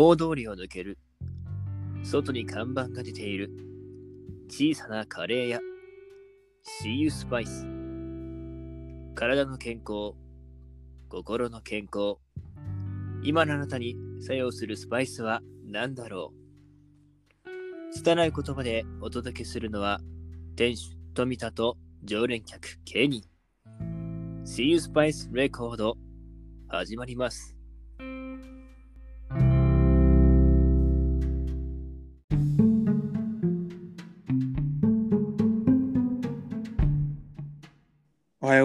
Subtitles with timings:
[0.00, 0.96] 大通りを抜ける。
[2.04, 3.50] 外に看板が出ている。
[4.48, 5.58] 小さなカレー屋。
[6.84, 7.66] See you Spice。
[9.16, 10.14] 体の健康。
[11.08, 12.18] 心の健康。
[13.24, 16.32] 今のあなたに作用するスパイスは何だろ
[17.90, 19.98] う拙い言葉でお届けするのは
[20.54, 24.42] 店主富田と常連客ケニー。
[24.44, 25.96] See you Spice レコード
[26.68, 27.57] 始まります。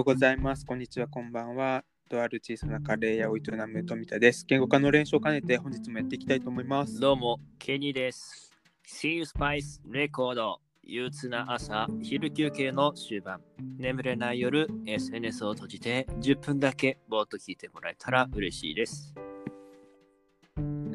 [0.03, 0.66] うございます。
[0.66, 1.85] こんにちは、こんばんは。
[2.09, 4.44] とある小さなカレー屋を営む富田です。
[4.45, 6.99] 言語化の練習を兼ねて本日もやっていきたいと思います。
[6.99, 8.52] どうも、ケニーです。
[8.85, 13.39] See you Spice レコード憂鬱な朝、昼休憩の終盤。
[13.77, 19.16] 眠れない夜、SNS を閉じて10分だけぼーっと聞いてもらえたら嬉しいです。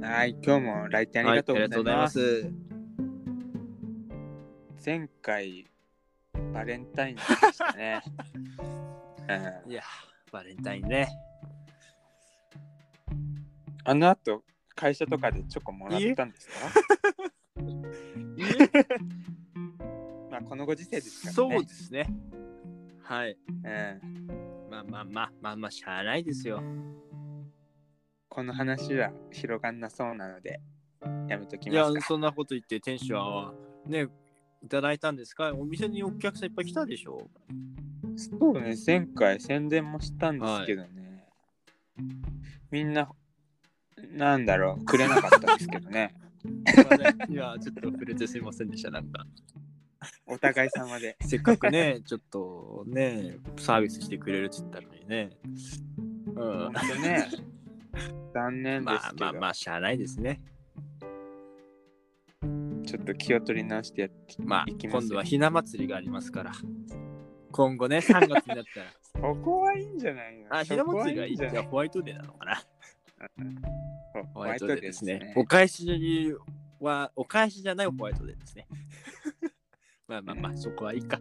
[0.03, 2.19] はい、今日も来店ありがとうございます。
[2.19, 2.69] はいありがとうございま
[4.75, 5.67] す前回、
[6.53, 8.03] バレンタインでしたね。
[9.29, 9.83] うんいや、
[10.33, 11.07] バレンタインね。
[13.85, 14.43] あの後、
[14.75, 16.55] 会社とかでチョコもらったんですか？
[20.31, 21.55] まあ、このご時世ですからね。
[21.55, 22.07] そうですね。
[23.03, 23.37] はい。
[23.49, 23.59] うん、
[24.71, 26.63] まあまあまあまあまあ、しゃあないですよ。
[28.29, 30.61] この話は広がんなそうなので、
[31.29, 32.01] やめときいやます、か？
[32.03, 33.55] そんなこと言って店主は
[33.87, 34.07] ね、
[34.63, 35.53] いただいたんですか？
[35.55, 37.29] お店にお客さんいっぱい来たでしょ？
[38.39, 41.25] そうね、前回宣伝もしたんですけどね、
[42.71, 43.11] みんな、
[44.13, 46.15] なんだろう、くれなかったんですけどね、
[47.29, 48.91] いや、ちょっと触れてすいませんでした。
[48.91, 49.27] なんか、
[50.27, 51.17] お互い様で。
[51.21, 55.31] せっかくね、ちょっとね、サービスしてくれるって言ったのにね。
[56.27, 56.73] う本ん。
[56.73, 57.29] 当ね、
[58.33, 60.41] 残念でますあけど、まあまあ、しゃあないですね。
[62.87, 66.53] ちょっと気を取り直してやってまあ、今度はひな祭りがありますから。
[67.53, 68.93] 今後ね、3月になったら。
[69.35, 72.63] そこはいいんじゃないのあ、ひな祭りがいいじゃんホワイトデーなのかな。
[74.13, 75.33] ホホワイトデーですね。
[75.35, 76.35] ホお返し
[76.81, 78.67] は、お返しじゃないホワイトデーですね。
[80.07, 81.21] まあまあまあ、そこはいいか。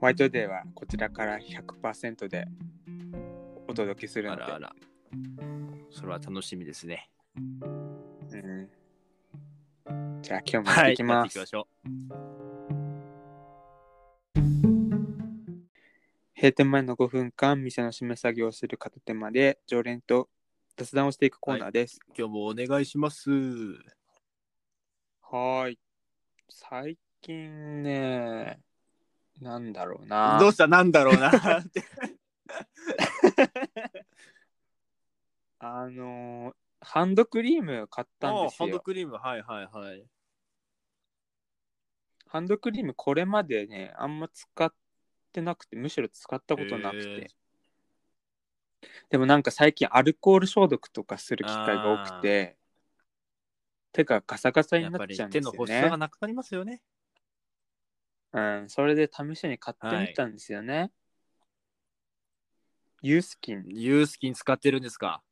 [0.00, 2.46] ワイトデーはこちらから100%で
[3.68, 4.42] お届けするので。
[4.42, 4.74] あらあら。
[5.90, 7.10] それは楽しみですね。
[7.36, 7.40] う
[9.92, 11.38] ん、じゃあ今日もやってはいい、きます。
[11.38, 12.41] やっていきましょ
[16.42, 20.28] 閉店前の5分間、店の締め作業をする片手間で常連と
[20.76, 22.00] 雑談をしていくコーナーです。
[22.04, 22.08] う。
[22.18, 23.30] 今日もお願いします。
[23.30, 25.78] はーい。
[26.48, 28.58] 最近ね、
[29.40, 30.36] なんだろうな。
[30.40, 30.66] どうした？
[30.66, 31.84] なんだろうなって。
[35.60, 36.54] あのー
[36.84, 38.80] ハンドクリーム買ったんですハンドよ。
[38.80, 40.04] クリーム、はいはいはい。
[42.26, 44.74] ハンドクリームこれまでね、あんま使っ
[45.32, 47.30] てなくて、むしろ使ったことなくへて。
[49.10, 52.56] でもなんか最近アルコール消毒とかする機会が多くて、
[53.92, 55.90] 手がガサガサになっちゃうん手の発作ですよね。
[55.90, 56.82] がなくなりますよね。
[58.32, 60.90] うん、それで試しに買ってみたんですよね。
[63.02, 65.22] ユースキン、ユースキン使ってるんですか？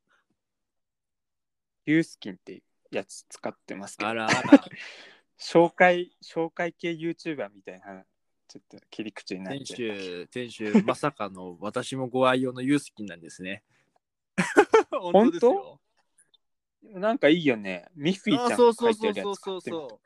[1.86, 4.64] ユースキンってやつ使ってますけどあ、らあら。
[5.38, 8.04] 紹介、紹介系 YouTuber みたいな、
[8.50, 10.02] ちょっと切り口になっ店ちゃった。
[10.02, 13.62] 主、店主、まさかの私もご愛用のユースキンなんですね。
[14.90, 15.80] 本当ですよ
[16.82, 17.86] なんかいいよね。
[17.94, 20.00] ミッフィーちゃんあそうがそう書いてるやつそうそうそ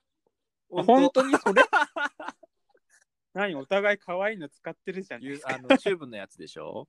[0.75, 1.11] う買ってみたそう。
[1.11, 1.63] 本当にそれ？
[3.33, 5.23] 何お互い可愛いの使ってるじゃん。
[5.23, 6.87] ゆあの チューブのやつでしょ？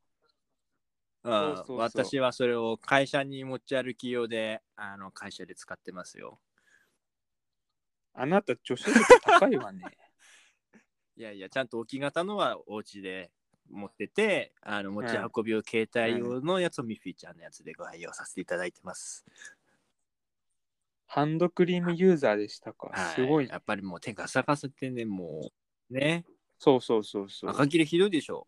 [1.23, 6.41] うそうそう私はそれを会社に持ち歩き用であの会社で使ってますよ。
[8.13, 9.97] あなた女子力高いわね。
[11.17, 13.31] いやいや、ちゃんと置き型のはお家で
[13.71, 19.25] 持ってて、あの持ち運びを携帯用のやつをミッフィーちゃんのやつでご愛用させていただいてます。
[21.07, 22.87] ハンドクリームユーザーでしたか？
[22.87, 23.47] はい、すごい。
[23.47, 25.49] やっぱりもう手ガサガサってね、も
[25.89, 26.25] うね、
[26.59, 27.49] そうそうそうそう。
[27.49, 28.47] 赤切れひどいでしょ。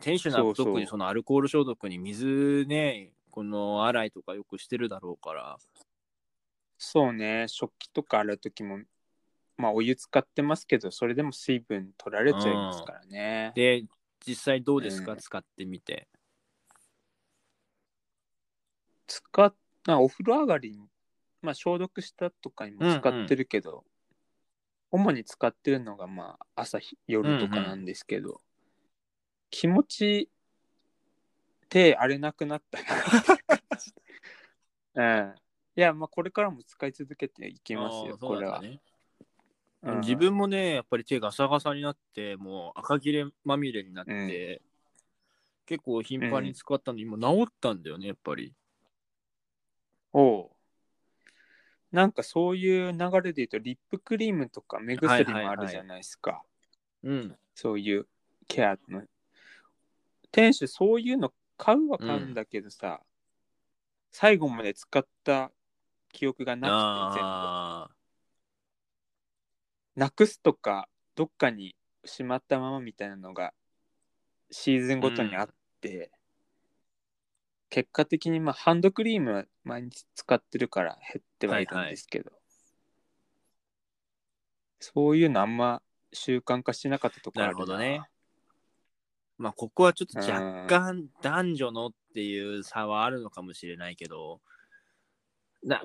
[0.00, 5.56] 店主なんかそうそう特にそのアルコール消毒に水ね、この洗いとかよくしてるだろうから。
[6.78, 7.46] そうね。
[7.48, 8.80] 食器とか洗うときも、
[9.56, 13.52] まあお湯使ってますけど、それでも水分取られちゃいますからね。
[13.54, 13.84] で、
[14.26, 16.08] 実際どうですか、うん使ってみて。
[19.06, 19.54] 使っ
[19.86, 20.88] なお風呂上がりに、
[21.42, 23.84] まあ消毒したとかにも使ってるけど、
[24.90, 28.40] 主に使ってるのがまあ朝日夜とかなんですけど、
[29.50, 30.30] 気持ち
[31.68, 32.78] 手荒れなくなった
[34.94, 35.34] なうん。
[35.76, 38.62] いや、まあ、これからも使い続けていきますよ、あーそこれは。
[39.86, 44.60] うん自分もね、やっぱり手ガサガサになって、もう赤切れまみれになって、
[45.66, 48.52] 結構頻繁に使ったのに、今治ったんだよね、やっぱり。
[50.12, 50.50] おう
[51.92, 56.42] なんかそういう流れで言うと、リップクリームとか目薬もあるじゃないですか。
[57.02, 57.36] うん。
[57.54, 58.06] そういう
[58.48, 59.02] ケアの。
[60.30, 63.00] 店主、そういうの買うは買うんだけどさ、
[64.10, 65.52] 最後まで使った
[66.12, 66.72] 記憶がなく
[67.14, 67.24] て、全
[67.90, 68.05] 部。
[69.96, 73.52] あなくすとか、どっかにしまったままみたいなのが
[74.50, 75.48] シーズンごとにあっ
[75.80, 76.10] て、
[77.70, 82.30] 結果的にまあハンドクリームは毎日使ってるから減ってはいるんですけど、
[84.80, 85.82] そういうのあんま
[86.12, 87.60] 習慣化してなかったとこあ、ろあるな。
[87.60, 88.02] るほどね。
[89.38, 90.66] まあ、ここはちょっと若うん。
[90.66, 94.40] 干男女のっていう差はあるのかもしれないけど、
[95.62, 95.84] な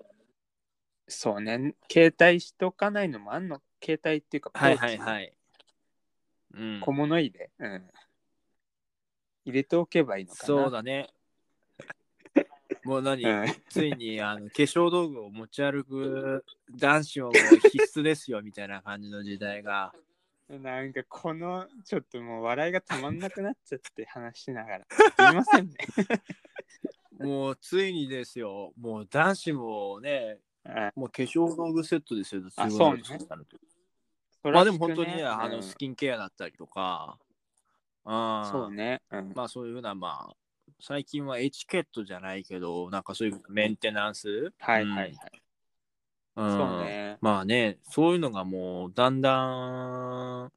[1.07, 5.33] そうね、携帯しとかないのもあんの、携帯っていうかはいチ、はいはい。
[6.53, 7.89] うん、小物入れ、うん。
[9.45, 10.45] 入れておけばいいのかな？
[10.45, 11.09] そうだね。
[12.83, 19.93] もう何、うんついに あの化粧道具を持ち歩く男子はもう必須ですよみたいな感じの時代が。
[20.49, 24.85] なんかこのちょっともう笑いが止まんなくなっちゃって話しながら。
[24.91, 25.75] すいませんね。
[27.19, 32.41] もうついにですよ、もう男子もね、あもう化粧道具セットですよ。
[32.57, 33.17] あそういうそう
[34.49, 35.51] ねまあでも本当にね、あうん。
[35.51, 37.17] のスキンケアだったりとか、
[38.05, 39.01] あーそうね。
[39.11, 39.33] うん。
[39.35, 40.35] まあそういうふうな、まあ、
[40.79, 45.15] 最近はエチケットじゃないけど、なんかそういうメンテナンス、はいはいはい。
[46.35, 46.51] うん。
[46.57, 47.17] そうね。
[47.21, 50.51] まあね、そういうのがもうだんだん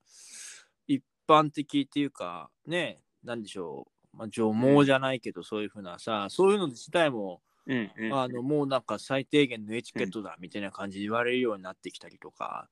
[0.87, 8.15] 一般的っていうか、ね、なんでしょう、まあ、除毛じゃないけど、そういうふうなさ、そういうの自体も、うんうん。
[8.15, 12.69] あのもうなんか最低限のエチケットだみたいな感じで言われるようになってきたりとか、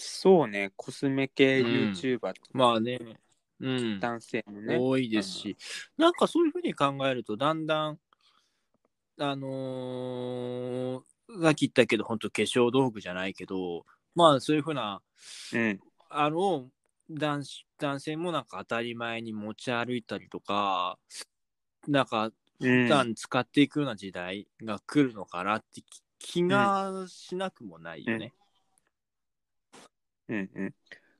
[0.00, 0.72] そうね。
[0.76, 2.98] コスメ系うん YouTuber とまあね、
[3.60, 4.78] うん、男性のね。
[4.78, 5.56] 多いですし、
[5.96, 7.98] なんかそういうふうに考えると、だんだん、
[9.18, 11.02] あのー
[11.42, 13.84] さっき言ったけど、本当化粧道具じゃないけど、
[14.16, 15.00] まあそういうふうな、
[15.52, 15.80] うん。
[16.08, 16.68] あの、
[17.08, 20.98] 男子男性もなんか当たり前に持ち歩いたりとか、
[21.86, 22.30] なんか
[22.60, 28.32] うん普段使っていくような時代が来るのかなって気気がしなくもないよね。
[28.34, 28.40] うん
[30.34, 30.74] うん。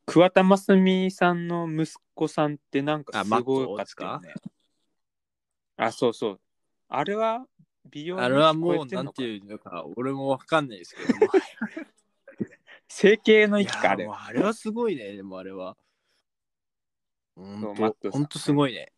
[0.07, 4.35] 桑田真澄さんの息子さんってなんかあすごかったよね。
[5.77, 6.41] あ、そうそう。
[6.89, 7.47] あれは
[7.89, 11.27] 美容あれはもう、なんていうのか、俺もわかんないですけども。
[12.89, 15.77] 整形のい域かあれやもうあれはすごいね、でもあれは。
[17.37, 18.93] ほんそうマットさんとほんとすごいね。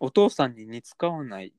[0.00, 1.54] お父さんに似つかわない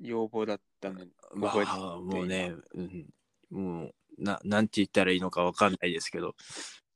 [0.00, 3.08] 要望だったのにまあ、もうね、うん、
[3.50, 6.34] もうな、なんて言ったらいいのかわかんないですけど、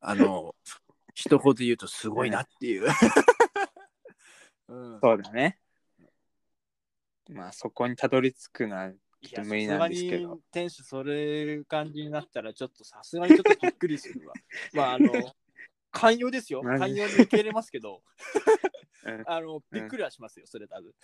[0.00, 0.54] あの、
[1.14, 2.88] 一言で言うとすごいなっていう。
[4.68, 5.58] うん、そうだね。
[7.28, 8.96] まあそこにたどり着くのはちょ
[9.28, 10.40] っと無理なんですけど。
[10.50, 14.34] 店主それ感じになったらちょっとさすがにちょっとびっくりするわ。
[14.72, 15.12] まああの
[15.90, 16.62] 寛容ですよ。
[16.62, 18.02] 寛容に受け入れますけど、
[19.04, 20.94] うんあのびっくりはしますよ、それ多分。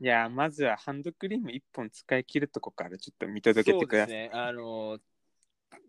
[0.00, 4.08] いや、まずはハンドクリーム1本使い切るとこからちょっと見届けてください。
[4.08, 4.40] そうですね。
[4.40, 4.98] あの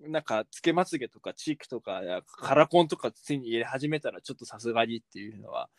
[0.01, 5.69] なんかつけまつげとかチークとかカラコンとかついに入れ始めたらちょっとさすがにっていうのは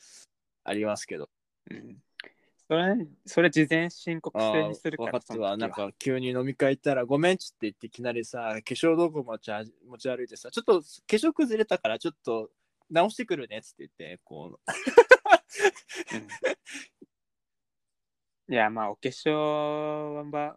[0.65, 1.29] ありますけど。
[1.71, 1.99] うん
[2.69, 5.13] それ、それ事前申告あ制にするから。
[5.13, 5.57] 分かったわ。
[5.57, 12.51] なんか急に飲み会行ったらごめんっつって言っていきなりさ、化粧道具持ちあ持ち歩いてさ、ちょっと化粧崩れたからちょっと
[12.91, 14.61] 直してくるねっつって言って、こう、
[16.17, 16.27] うん
[18.49, 19.33] いや、まあ、お化粧
[20.31, 20.57] は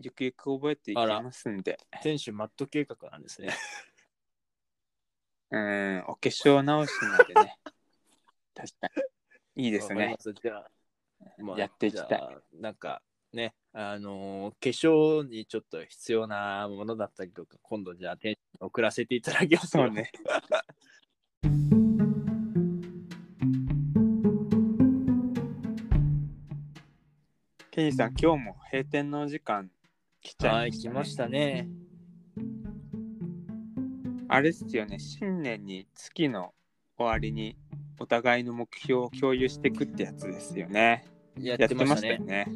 [0.00, 1.78] ゆくゆく覚えていきますんで。
[2.02, 3.48] 店主マット計画なんですね。
[5.50, 7.58] うん、お化粧直しなんでね。
[8.54, 8.90] 確か
[9.54, 9.66] に。
[9.66, 10.70] いいですねじゃあ、
[11.38, 13.00] まあやっていきたいなんか
[13.32, 18.18] ね、あのー化粧にちょっと必要なものだったりとか、今度じゃあ
[18.58, 20.10] 送らせていただきますよそうね。
[27.74, 29.68] ケニーさん、今日も閉店のお時間
[30.22, 30.92] 来ちゃはいい、ました、ね。
[30.92, 31.68] 来ましたね。
[34.28, 36.54] あれですよね、新年に月の
[36.96, 37.58] 終わりに
[37.98, 41.04] お互いの目標を共有していくってやつですよね。
[41.36, 42.20] やっててましたたよ。
[42.20, 42.46] ね。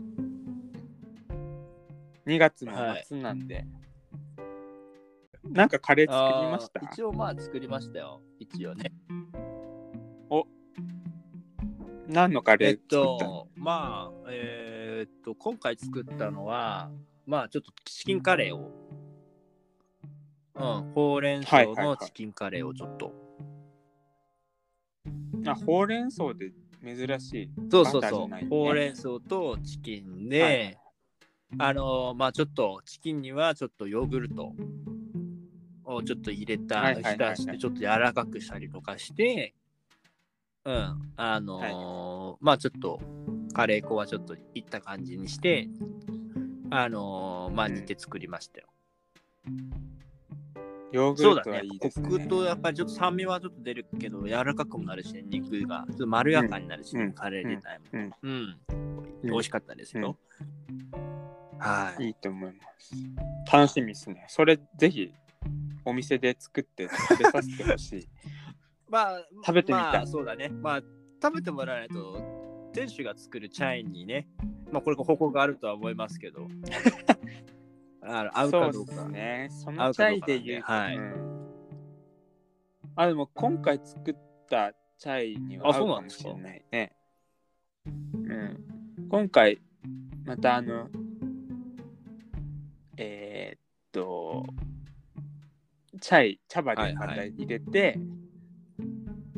[2.24, 2.72] 2月の
[3.04, 3.66] 末なんで。
[5.42, 6.80] なんかカレー作りました？
[6.92, 8.22] 一応まあ作りましたよ。
[8.38, 8.92] 一応ね。
[12.06, 16.90] 何のカレえっー作ったの、と、まあ、えーっと、今回作ったのは、
[17.26, 18.70] まあ、ちょっとチキンカレーを、
[20.54, 21.86] うん、ほうれん草はいはいはい。
[21.86, 23.12] のチキンカレーをちょっと、
[25.46, 26.52] あ、ほうれん草で
[26.82, 27.50] 珍しい。
[27.70, 30.78] そうそうそう、ほうれん草とチキンで、
[31.58, 34.52] あのーまあちょっとチキンにはちょっとヨーグルト
[35.84, 37.36] をちょっと入れた、はいはいはいはい。
[37.36, 39.54] 浸してちょっと柔らかくしたりとかして、
[40.64, 43.00] うん、あのーまあちょっと
[43.58, 45.68] カレー粉はちょっといった感じにして、
[46.70, 48.68] あのーまあうん煮て作りましたよ。
[50.92, 52.08] ヨーグルトはそうだねいいですね。
[52.08, 57.84] コクとやっぱりちょっと酸味はちょっと出るけど、柔らかくもなるし、肉がちょっとまろやかになるし、うんカレー自体も。
[58.22, 58.56] うん
[59.24, 60.16] 美味しかったですよ。
[61.58, 62.04] はい。
[62.04, 62.94] いいと思います。
[63.52, 64.24] 楽しみですね。
[64.28, 65.12] それぜひ
[65.84, 68.08] お店で作って食べさせてほしい。
[68.88, 70.48] まあ、食べてみたいまあ、そうだね。
[70.48, 70.80] まあ、
[71.20, 72.37] 食べてもらわないと、
[72.78, 74.28] 店主が作るチャイにね、
[74.70, 76.46] まあ、これ方向があるとは思いますけど、
[78.02, 78.94] あの合うかどうか。
[78.94, 79.48] そうね。
[79.50, 81.38] そ合のチャイで言うと、はいうん
[82.94, 84.14] あ、でも今回作っ
[84.48, 86.92] たチャイにはあ合うかもしれないね。
[87.86, 89.08] うん。
[89.08, 89.60] 今回、
[90.24, 90.88] またあの、
[92.96, 94.44] えーっと、
[96.00, 97.98] チャイ、茶葉でまた入れて、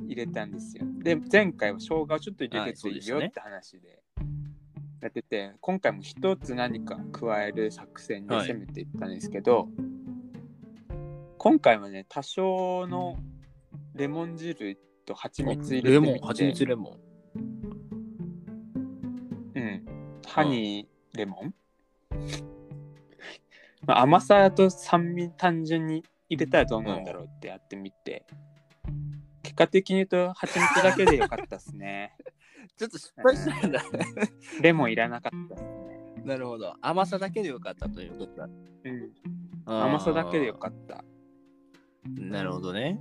[0.07, 0.90] 入れたんですよ。
[1.03, 4.03] で、前回は生姜をちょっと入れはいてていいよって話で。
[5.01, 8.49] やってて、今回も一つ何か加える作戦ではい。
[8.49, 9.69] 攻めていったんですけど、
[11.39, 13.17] 今回はね、多少の
[13.95, 17.01] レモン汁と蜂蜜入れてレモン、蜂蜜レモン。
[19.55, 19.87] うん。
[20.27, 21.55] ハニーレモン、
[23.87, 28.27] まあ、甘さと酸味単純に入れたらどうなんだろうってやってみて、
[29.51, 32.17] 結果的に言うと蜂蜜だけでよかったですね。
[32.79, 33.83] ちょっと失敗したんだ。
[34.63, 36.23] レモンいらなかったですね。
[36.25, 36.77] なるほど。
[36.81, 38.45] 甘さだけでよかったということだ。
[38.45, 39.13] うん。
[39.65, 41.05] 甘さだけでよかった。
[42.07, 43.01] なるほどね。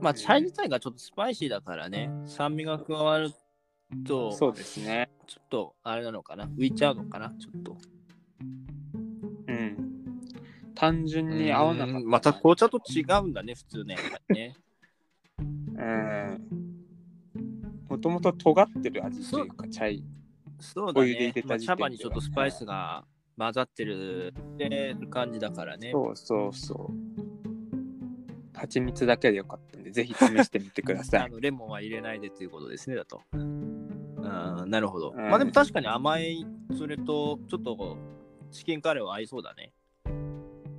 [0.00, 3.32] まあ、チャイ自体がちょっとスパイシーだからね、酸味が加わる
[4.06, 5.10] と、そうですね。
[5.26, 7.76] ちょっとあれなのかな浮いちゃうのかなちょっと。
[9.48, 9.93] うん。
[10.84, 11.98] 単純に合わなかった。
[11.98, 13.96] うんまた紅茶と違うんだね、普通ね。
[14.28, 14.56] ね
[15.38, 16.54] うん。
[17.88, 20.04] もともと尖ってる味というか、チャイ。
[20.60, 21.42] そうだお湯で入れ。
[21.42, 23.04] た時点では茶葉にちょっとスパイスが
[23.36, 25.90] 混ざってるって感じだからね。
[25.92, 27.14] そうそうそう。
[28.56, 31.20] 蜂蜜だけでよかったんで、ぜひ試してみてください。
[31.26, 33.22] あのレモンは入れないでということですね、だと。
[34.22, 35.12] あなるほど。
[35.16, 36.46] うんまあでも確かに甘い、
[36.78, 37.96] それとちょっと
[38.52, 39.73] チキンカレーは合いそうだね。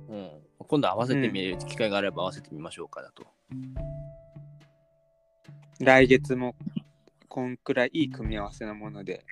[0.08, 0.30] うん。
[0.58, 3.26] 今度合わせてみる機会があれば合わせてみましょうかだと。
[5.80, 6.54] 来月も
[7.28, 9.24] こんくらいいい組み合わせのもので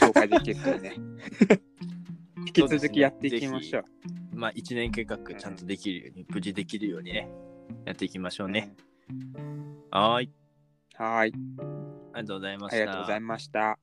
[0.00, 0.94] 紹介できるとね。
[2.46, 3.84] 引き続きやっていきましょう。
[4.34, 7.28] まあ1年計画ちゃんとできるように、無事できるようにね、
[7.84, 8.74] やっていきましょうね。
[9.90, 10.26] はーい。
[10.98, 11.04] うん。
[11.04, 11.32] はーい。
[12.12, 12.76] ありがとうございました。
[12.76, 13.78] ありがとうございました。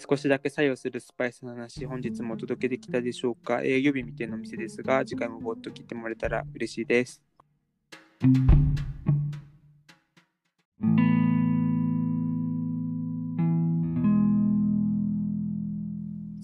[0.00, 3.62] 少しだけ作用するスパイスの話、本日もお届けできたでしょうか？
[3.62, 7.20] 営業日未定のお店ですが、次回もぼーっと聞いてもらえたら嬉しいです。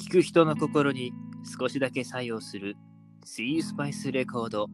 [0.00, 1.12] 聞く人の心に
[1.58, 2.76] 少しだけ作用する
[3.25, 4.66] See You Spice レコード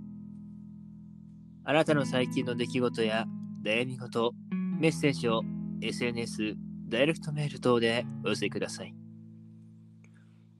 [1.64, 3.26] あなたの最近の出来事や
[3.62, 4.32] 悩み事
[4.78, 5.42] メッセージを
[5.80, 6.56] SNS
[6.90, 8.94] ダイレクトメール等でお寄せください。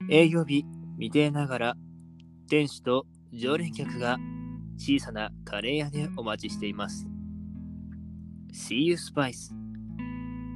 [0.09, 1.75] 営業日未定ながら
[2.49, 4.17] 店主と常連客が
[4.77, 7.05] 小さなカレー屋でお待ちしています。
[8.53, 9.53] See You Spice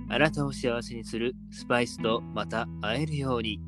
[0.10, 3.60] あなたを幸せにするスパイスとまた会えるように。